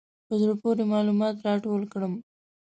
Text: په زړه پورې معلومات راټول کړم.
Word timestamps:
په 0.27 0.33
زړه 0.41 0.53
پورې 0.61 0.83
معلومات 0.93 1.35
راټول 1.47 1.81
کړم. 1.93 2.13